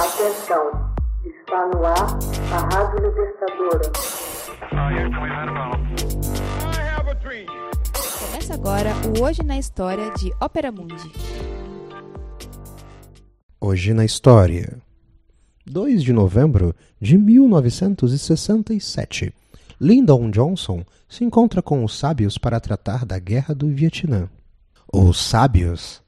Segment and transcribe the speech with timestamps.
[0.00, 0.64] Atenção,
[1.26, 2.16] está no ar
[2.54, 3.84] a Rádio Libertadora.
[8.18, 11.12] Começa agora o Hoje na História de Ópera Mundi.
[13.60, 14.78] Hoje na História.
[15.66, 19.34] 2 de novembro de 1967.
[19.78, 24.30] Lyndon Johnson se encontra com os sábios para tratar da Guerra do Vietnã.
[24.90, 26.02] Os sábios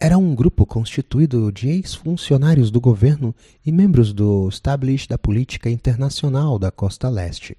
[0.00, 3.34] era um grupo constituído de ex-funcionários do governo
[3.66, 7.56] e membros do establish da política internacional da costa leste,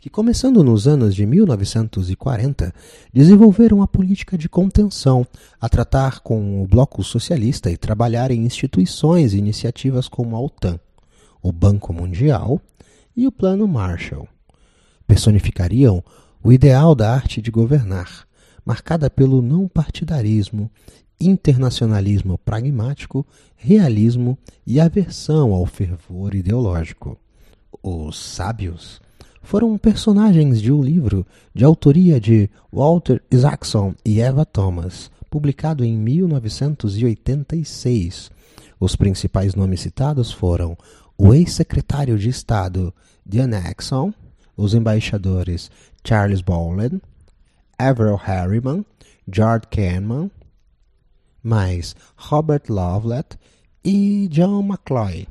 [0.00, 2.74] que, começando nos anos de 1940,
[3.12, 5.24] desenvolveram a política de contenção,
[5.60, 10.80] a tratar com o bloco socialista e trabalhar em instituições e iniciativas como a OTAN,
[11.40, 12.60] o Banco Mundial
[13.16, 14.26] e o Plano Marshall.
[15.06, 16.02] Personificariam
[16.42, 18.26] o ideal da arte de governar,
[18.64, 20.68] marcada pelo não partidarismo
[21.20, 27.18] internacionalismo pragmático, realismo e aversão ao fervor ideológico.
[27.82, 29.02] Os sábios
[29.42, 35.96] foram personagens de um livro de autoria de Walter Isaacson e Eva Thomas, publicado em
[35.96, 38.32] 1986.
[38.78, 40.76] Os principais nomes citados foram
[41.16, 42.92] o ex-secretário de Estado
[43.24, 44.12] Diane Axon,
[44.56, 45.70] os embaixadores
[46.04, 47.00] Charles Bowlen,
[47.78, 48.84] Averell Harriman,
[49.32, 50.28] George Kahneman,
[51.46, 53.38] mais Robert Lovelet
[53.84, 55.28] e John McCloy.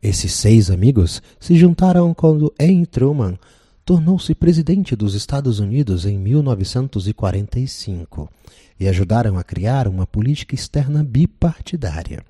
[0.00, 3.36] Esses seis amigos se juntaram quando Henry Truman
[3.84, 8.30] tornou-se presidente dos Estados Unidos em 1945
[8.78, 12.24] e ajudaram a criar uma política externa bipartidária,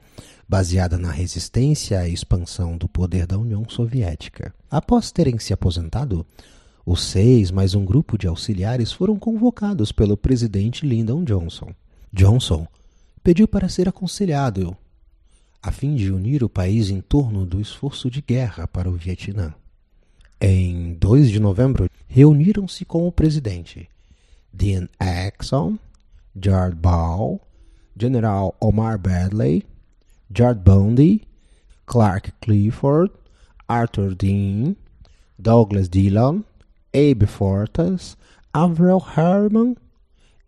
[0.49, 4.55] baseada na resistência à expansão do poder da União Soviética.
[4.71, 6.25] Após terem se aposentado,
[6.85, 11.75] os seis mais um grupo de auxiliares foram convocados pelo presidente Lyndon Johnson.
[12.13, 12.67] Johnson
[13.23, 14.77] pediu para ser aconselhado,
[15.63, 19.55] a fim de unir o país em torno do esforço de guerra para o Vietnã.
[20.41, 23.89] Em 2 de novembro, reuniram-se com o presidente
[24.53, 25.79] Dean Axon,
[26.35, 27.41] George Ball,
[27.97, 29.65] General Omar Bradley,
[30.35, 31.23] George Bundy,
[31.87, 33.13] Clark Clifford,
[33.69, 34.75] Arthur Dean,
[35.39, 36.43] Douglas Dillon,
[36.93, 38.17] Abe Fortas,
[38.53, 39.77] Avril Harriman,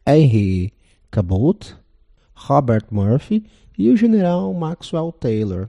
[0.06, 0.72] Henry
[1.12, 1.76] Cabot,
[2.34, 3.44] Robert Murphy
[3.76, 5.68] e o general Maxwell Taylor.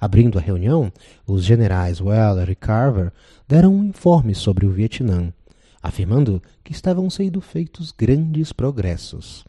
[0.00, 0.90] Abrindo a reunião,
[1.26, 3.12] os generais Weller e Carver
[3.46, 5.30] deram um informe sobre o Vietnã,
[5.82, 9.44] afirmando que estavam sendo feitos grandes progressos.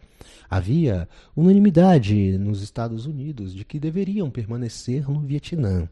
[0.50, 5.88] Havia unanimidade nos Estados Unidos de que deveriam permanecer no Vietnã.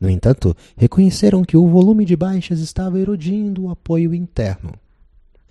[0.00, 4.72] No entanto, reconheceram que o volume de baixas estava erodindo o apoio interno.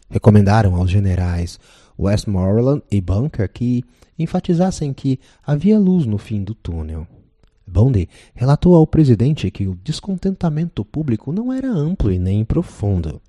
[0.09, 1.59] Recomendaram aos generais
[1.97, 3.83] Westmoreland e Bunker que
[4.17, 7.07] enfatizassem que havia luz no fim do túnel.
[7.67, 13.21] Bondi relatou ao presidente que o descontentamento público não era amplo e nem profundo.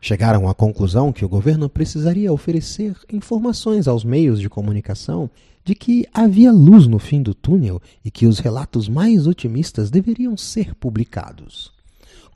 [0.00, 5.28] Chegaram à conclusão que o governo precisaria oferecer informações aos meios de comunicação
[5.64, 10.36] de que havia luz no fim do túnel e que os relatos mais otimistas deveriam
[10.36, 11.75] ser publicados.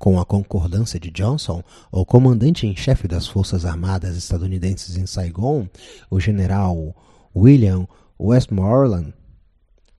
[0.01, 1.63] Com a concordância de Johnson,
[1.93, 5.69] o comandante em chefe das Forças Armadas estadunidenses em Saigon,
[6.11, 6.97] o general
[7.37, 7.87] William
[8.19, 9.13] Westmoreland,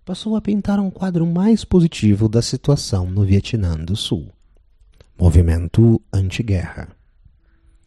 [0.04, 4.32] passou a pintar um quadro mais positivo da situação no Vietnã do Sul.
[5.20, 6.88] Movimento anti-guerra.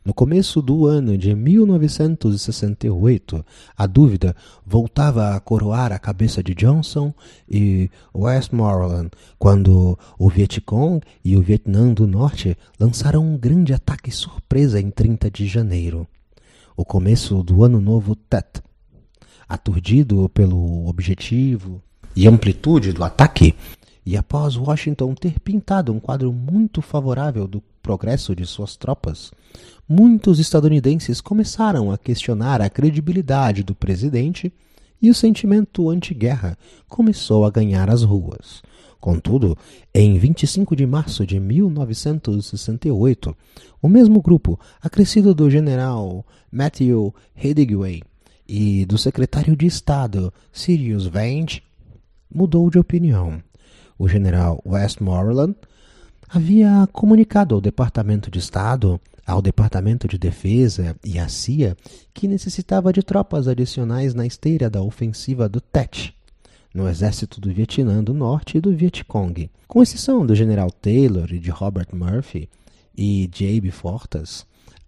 [0.04, 3.42] No começo do ano de 1968,
[3.74, 7.14] a dúvida voltava a coroar a cabeça de Johnson
[7.48, 14.78] e Westmoreland quando o Vietcong e o Vietnã do Norte lançaram um grande ataque surpresa
[14.78, 16.06] em 30 de janeiro,
[16.76, 18.62] o começo do Ano Novo Tet.
[19.48, 21.80] Aturdido pelo objetivo
[22.14, 23.54] e amplitude do ataque,
[24.06, 29.32] e após Washington ter pintado um quadro muito favorável do progresso de suas tropas,
[29.88, 34.52] muitos estadunidenses começaram a questionar a credibilidade do presidente
[35.00, 36.56] e o sentimento anti-guerra
[36.88, 38.62] começou a ganhar as ruas.
[39.00, 39.56] Contudo,
[39.94, 43.36] em 25 de março de 1968,
[43.82, 48.02] o mesmo grupo, acrescido do general Matthew Headingway
[48.48, 51.62] e do secretário de Estado Sirius Vance,
[52.34, 53.42] mudou de opinião.
[53.98, 55.54] O general Westmoreland
[56.28, 61.76] havia comunicado ao Departamento de Estado, ao Departamento de Defesa e à CIA
[62.12, 66.14] que necessitava de tropas adicionais na esteira da ofensiva do Tet,
[66.74, 69.50] no exército do Vietnã do Norte e do Vietcong.
[69.68, 72.48] Com exceção do general Taylor e de Robert Murphy
[72.96, 73.70] e J.B.
[73.70, 74.44] Fortas,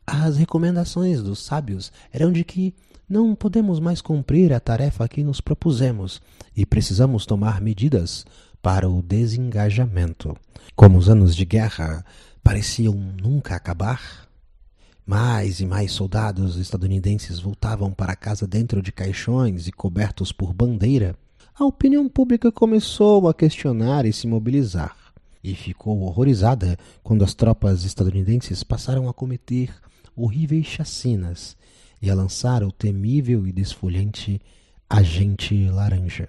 [0.07, 2.75] as recomendações dos sábios eram de que
[3.09, 6.21] Não podemos mais cumprir a tarefa que nos propusemos
[6.57, 8.27] e precisamos tomar medidas
[8.67, 10.37] para o desengajamento.
[10.75, 12.05] Como os anos de guerra
[12.43, 14.27] pareciam nunca acabar,
[15.07, 21.15] mais e mais soldados estadunidenses voltavam para casa dentro de caixões e cobertos por bandeira.
[21.55, 24.97] A opinião pública começou a questionar e se mobilizar
[25.45, 29.73] e ficou horrorizada quando as tropas estadunidenses passaram a cometer
[30.17, 31.57] horríveis chacinas
[32.03, 34.41] e a lançar o temível e desfolhante
[34.91, 36.29] Agente Laranja.